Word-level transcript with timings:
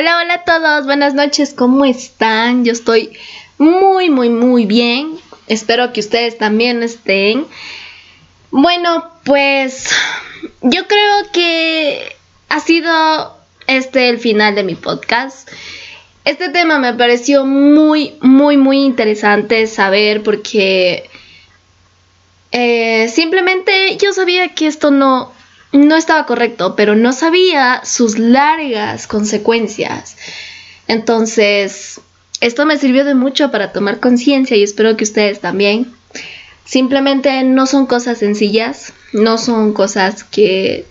Hola, 0.00 0.16
hola 0.16 0.34
a 0.34 0.44
todos, 0.44 0.86
buenas 0.86 1.12
noches, 1.12 1.52
¿cómo 1.52 1.84
están? 1.84 2.64
Yo 2.64 2.72
estoy 2.72 3.18
muy, 3.58 4.08
muy, 4.08 4.30
muy 4.30 4.64
bien. 4.64 5.18
Espero 5.46 5.92
que 5.92 6.00
ustedes 6.00 6.38
también 6.38 6.82
estén. 6.82 7.46
Bueno, 8.50 9.10
pues 9.26 9.90
yo 10.62 10.86
creo 10.86 11.30
que 11.34 12.16
ha 12.48 12.60
sido 12.60 13.36
este 13.66 14.08
el 14.08 14.18
final 14.18 14.54
de 14.54 14.64
mi 14.64 14.74
podcast. 14.74 15.50
Este 16.24 16.48
tema 16.48 16.78
me 16.78 16.94
pareció 16.94 17.44
muy, 17.44 18.16
muy, 18.22 18.56
muy 18.56 18.78
interesante 18.86 19.66
saber 19.66 20.22
porque 20.22 21.10
eh, 22.52 23.06
simplemente 23.08 23.98
yo 23.98 24.14
sabía 24.14 24.54
que 24.54 24.66
esto 24.66 24.90
no, 24.90 25.30
no 25.72 25.96
estaba 25.96 26.26
correcto, 26.26 26.74
pero 26.76 26.96
no 26.96 27.12
sabía 27.12 27.82
sus 27.84 28.18
largas 28.18 29.06
consecuencias. 29.06 30.16
Entonces, 30.88 32.00
esto 32.40 32.66
me 32.66 32.78
sirvió 32.78 33.04
de 33.04 33.14
mucho 33.14 33.50
para 33.50 33.72
tomar 33.72 34.00
conciencia 34.00 34.56
y 34.56 34.62
espero 34.62 34.96
que 34.96 35.04
ustedes 35.04 35.40
también. 35.40 35.92
Simplemente 36.64 37.42
no 37.42 37.66
son 37.66 37.86
cosas 37.86 38.18
sencillas, 38.18 38.92
no 39.12 39.38
son 39.38 39.72
cosas 39.72 40.24
que 40.24 40.86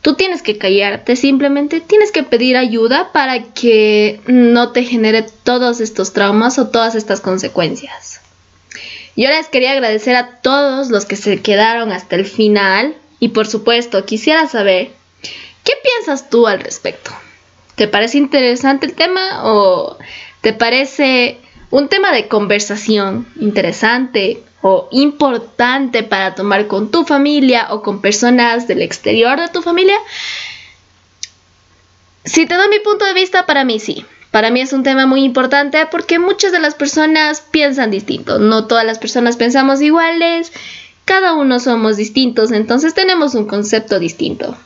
tú 0.00 0.14
tienes 0.14 0.42
que 0.42 0.58
callarte, 0.58 1.16
simplemente 1.16 1.80
tienes 1.80 2.10
que 2.12 2.22
pedir 2.22 2.56
ayuda 2.56 3.12
para 3.12 3.42
que 3.52 4.20
no 4.26 4.72
te 4.72 4.84
genere 4.84 5.26
todos 5.44 5.80
estos 5.80 6.12
traumas 6.12 6.58
o 6.58 6.68
todas 6.68 6.94
estas 6.94 7.20
consecuencias. 7.20 8.20
Yo 9.16 9.28
les 9.28 9.48
quería 9.48 9.72
agradecer 9.72 10.16
a 10.16 10.40
todos 10.40 10.88
los 10.88 11.04
que 11.04 11.16
se 11.16 11.40
quedaron 11.40 11.92
hasta 11.92 12.16
el 12.16 12.24
final 12.24 12.94
y 13.22 13.28
por 13.28 13.46
supuesto, 13.46 14.04
quisiera 14.04 14.48
saber, 14.48 14.90
¿qué 15.62 15.74
piensas 15.80 16.28
tú 16.28 16.48
al 16.48 16.58
respecto? 16.58 17.12
¿Te 17.76 17.86
parece 17.86 18.18
interesante 18.18 18.84
el 18.84 18.94
tema 18.94 19.44
o 19.44 19.96
te 20.40 20.52
parece 20.52 21.38
un 21.70 21.88
tema 21.88 22.10
de 22.10 22.26
conversación 22.26 23.28
interesante 23.36 24.42
o 24.60 24.88
importante 24.90 26.02
para 26.02 26.34
tomar 26.34 26.66
con 26.66 26.90
tu 26.90 27.04
familia 27.04 27.68
o 27.70 27.80
con 27.80 28.00
personas 28.00 28.66
del 28.66 28.82
exterior 28.82 29.38
de 29.38 29.46
tu 29.50 29.62
familia? 29.62 29.98
Si 32.24 32.44
te 32.46 32.56
doy 32.56 32.68
mi 32.70 32.80
punto 32.80 33.04
de 33.04 33.14
vista, 33.14 33.46
para 33.46 33.62
mí 33.62 33.78
sí. 33.78 34.04
Para 34.32 34.50
mí 34.50 34.62
es 34.62 34.72
un 34.72 34.82
tema 34.82 35.06
muy 35.06 35.22
importante 35.22 35.86
porque 35.92 36.18
muchas 36.18 36.50
de 36.50 36.58
las 36.58 36.74
personas 36.74 37.40
piensan 37.40 37.92
distinto. 37.92 38.40
No 38.40 38.66
todas 38.66 38.84
las 38.84 38.98
personas 38.98 39.36
pensamos 39.36 39.80
iguales 39.80 40.50
cada 41.04 41.34
uno 41.34 41.60
somos 41.60 41.96
distintos, 41.96 42.52
entonces 42.52 42.94
tenemos 42.94 43.34
un 43.34 43.46
concepto 43.46 43.98
distinto. 43.98 44.56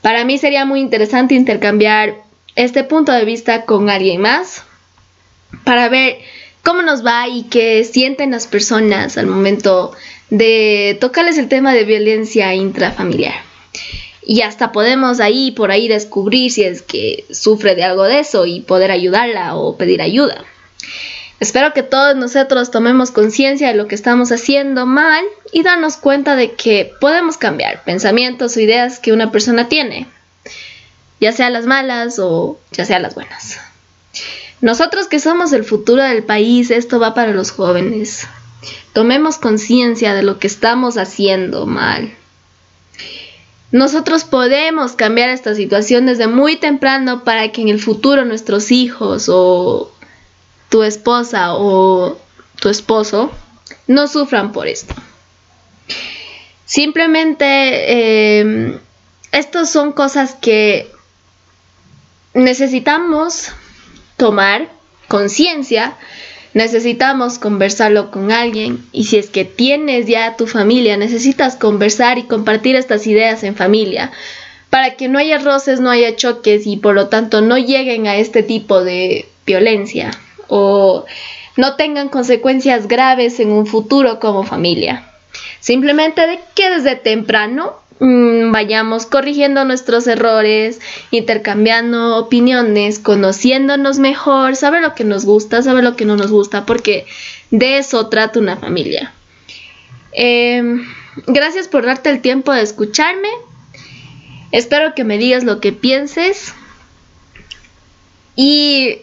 Para 0.00 0.24
mí 0.24 0.38
sería 0.38 0.64
muy 0.64 0.80
interesante 0.80 1.34
intercambiar 1.34 2.16
este 2.56 2.84
punto 2.84 3.12
de 3.12 3.24
vista 3.24 3.64
con 3.64 3.88
alguien 3.88 4.20
más 4.20 4.64
para 5.64 5.88
ver 5.88 6.18
cómo 6.62 6.82
nos 6.82 7.04
va 7.04 7.28
y 7.28 7.44
qué 7.44 7.84
sienten 7.84 8.30
las 8.32 8.46
personas 8.46 9.16
al 9.16 9.26
momento 9.26 9.92
de 10.30 10.96
tocarles 11.00 11.38
el 11.38 11.48
tema 11.48 11.74
de 11.74 11.84
violencia 11.84 12.54
intrafamiliar. 12.54 13.34
Y 14.24 14.42
hasta 14.42 14.70
podemos 14.70 15.20
ahí 15.20 15.50
por 15.50 15.70
ahí 15.72 15.88
descubrir 15.88 16.50
si 16.52 16.62
es 16.64 16.82
que 16.82 17.24
sufre 17.30 17.74
de 17.74 17.82
algo 17.82 18.04
de 18.04 18.20
eso 18.20 18.46
y 18.46 18.60
poder 18.60 18.90
ayudarla 18.90 19.56
o 19.56 19.76
pedir 19.76 20.00
ayuda. 20.00 20.44
Espero 21.42 21.72
que 21.72 21.82
todos 21.82 22.14
nosotros 22.14 22.70
tomemos 22.70 23.10
conciencia 23.10 23.66
de 23.66 23.74
lo 23.74 23.88
que 23.88 23.96
estamos 23.96 24.30
haciendo 24.30 24.86
mal 24.86 25.24
y 25.50 25.64
darnos 25.64 25.96
cuenta 25.96 26.36
de 26.36 26.52
que 26.52 26.94
podemos 27.00 27.36
cambiar 27.36 27.82
pensamientos 27.82 28.56
o 28.56 28.60
ideas 28.60 29.00
que 29.00 29.10
una 29.10 29.32
persona 29.32 29.68
tiene, 29.68 30.06
ya 31.20 31.32
sea 31.32 31.50
las 31.50 31.66
malas 31.66 32.20
o 32.20 32.60
ya 32.70 32.84
sea 32.84 33.00
las 33.00 33.16
buenas. 33.16 33.58
Nosotros 34.60 35.08
que 35.08 35.18
somos 35.18 35.52
el 35.52 35.64
futuro 35.64 36.04
del 36.04 36.22
país, 36.22 36.70
esto 36.70 37.00
va 37.00 37.12
para 37.12 37.32
los 37.32 37.50
jóvenes. 37.50 38.28
Tomemos 38.92 39.38
conciencia 39.38 40.14
de 40.14 40.22
lo 40.22 40.38
que 40.38 40.46
estamos 40.46 40.96
haciendo 40.96 41.66
mal. 41.66 42.14
Nosotros 43.72 44.22
podemos 44.22 44.92
cambiar 44.92 45.30
esta 45.30 45.56
situación 45.56 46.06
desde 46.06 46.28
muy 46.28 46.54
temprano 46.54 47.24
para 47.24 47.50
que 47.50 47.62
en 47.62 47.68
el 47.68 47.80
futuro 47.80 48.24
nuestros 48.24 48.70
hijos 48.70 49.28
o 49.28 49.91
tu 50.72 50.82
esposa 50.82 51.54
o 51.54 52.16
tu 52.58 52.70
esposo 52.70 53.30
no 53.86 54.08
sufran 54.08 54.52
por 54.52 54.66
esto. 54.68 54.94
Simplemente 56.64 57.44
eh, 57.44 58.78
estas 59.32 59.70
son 59.70 59.92
cosas 59.92 60.34
que 60.34 60.90
necesitamos 62.32 63.52
tomar 64.16 64.70
conciencia, 65.08 65.94
necesitamos 66.54 67.38
conversarlo 67.38 68.10
con 68.10 68.32
alguien 68.32 68.82
y 68.92 69.04
si 69.04 69.18
es 69.18 69.28
que 69.28 69.44
tienes 69.44 70.06
ya 70.06 70.38
tu 70.38 70.46
familia, 70.46 70.96
necesitas 70.96 71.56
conversar 71.56 72.16
y 72.16 72.22
compartir 72.22 72.76
estas 72.76 73.06
ideas 73.06 73.44
en 73.44 73.56
familia 73.56 74.10
para 74.70 74.94
que 74.94 75.08
no 75.08 75.18
haya 75.18 75.36
roces, 75.36 75.80
no 75.80 75.90
haya 75.90 76.16
choques 76.16 76.66
y 76.66 76.78
por 76.78 76.94
lo 76.94 77.08
tanto 77.08 77.42
no 77.42 77.58
lleguen 77.58 78.06
a 78.06 78.16
este 78.16 78.42
tipo 78.42 78.82
de 78.82 79.28
violencia 79.44 80.12
o 80.48 81.04
no 81.56 81.76
tengan 81.76 82.08
consecuencias 82.08 82.88
graves 82.88 83.40
en 83.40 83.50
un 83.50 83.66
futuro 83.66 84.18
como 84.20 84.44
familia. 84.44 85.08
Simplemente 85.60 86.26
de 86.26 86.40
que 86.54 86.70
desde 86.70 86.96
temprano 86.96 87.74
mm, 88.00 88.52
vayamos 88.52 89.06
corrigiendo 89.06 89.64
nuestros 89.64 90.06
errores, 90.06 90.80
intercambiando 91.10 92.16
opiniones, 92.16 92.98
conociéndonos 92.98 93.98
mejor, 93.98 94.56
saber 94.56 94.82
lo 94.82 94.94
que 94.94 95.04
nos 95.04 95.24
gusta, 95.24 95.62
saber 95.62 95.84
lo 95.84 95.96
que 95.96 96.04
no 96.04 96.16
nos 96.16 96.30
gusta, 96.30 96.66
porque 96.66 97.06
de 97.50 97.78
eso 97.78 98.08
trata 98.08 98.38
una 98.38 98.56
familia. 98.56 99.12
Em, 100.12 100.86
gracias 101.26 101.68
por 101.68 101.86
darte 101.86 102.10
el 102.10 102.20
tiempo 102.20 102.52
de 102.52 102.62
escucharme. 102.62 103.28
Espero 104.50 104.94
que 104.94 105.04
me 105.04 105.18
digas 105.18 105.44
lo 105.44 105.60
que 105.60 105.72
pienses. 105.72 106.54
Y 108.36 108.98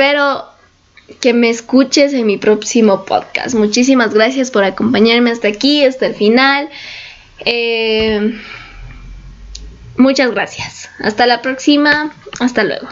Espero 0.00 0.46
que 1.20 1.34
me 1.34 1.50
escuches 1.50 2.14
en 2.14 2.24
mi 2.24 2.38
próximo 2.38 3.04
podcast. 3.04 3.54
Muchísimas 3.54 4.14
gracias 4.14 4.50
por 4.50 4.64
acompañarme 4.64 5.30
hasta 5.30 5.48
aquí, 5.48 5.84
hasta 5.84 6.06
el 6.06 6.14
final. 6.14 6.70
Eh, 7.44 8.40
muchas 9.98 10.30
gracias. 10.30 10.88
Hasta 11.00 11.26
la 11.26 11.42
próxima. 11.42 12.14
Hasta 12.40 12.64
luego. 12.64 12.88